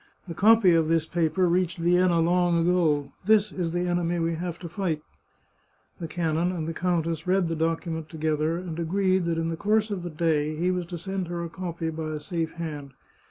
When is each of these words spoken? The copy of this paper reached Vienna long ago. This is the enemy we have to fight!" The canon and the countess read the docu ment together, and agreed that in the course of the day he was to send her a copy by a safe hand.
The 0.27 0.33
copy 0.33 0.71
of 0.73 0.89
this 0.89 1.05
paper 1.05 1.47
reached 1.47 1.77
Vienna 1.77 2.19
long 2.21 2.57
ago. 2.59 3.11
This 3.25 3.51
is 3.51 3.71
the 3.71 3.81
enemy 3.87 4.17
we 4.17 4.33
have 4.33 4.57
to 4.57 4.67
fight!" 4.67 5.03
The 5.99 6.07
canon 6.07 6.51
and 6.51 6.67
the 6.67 6.73
countess 6.73 7.27
read 7.27 7.47
the 7.47 7.55
docu 7.55 7.85
ment 7.91 8.09
together, 8.09 8.57
and 8.57 8.79
agreed 8.79 9.25
that 9.25 9.37
in 9.37 9.49
the 9.49 9.55
course 9.57 9.91
of 9.91 10.01
the 10.01 10.09
day 10.09 10.55
he 10.55 10.71
was 10.71 10.87
to 10.87 10.97
send 10.97 11.27
her 11.27 11.43
a 11.43 11.49
copy 11.49 11.91
by 11.91 12.13
a 12.13 12.19
safe 12.19 12.53
hand. 12.53 12.93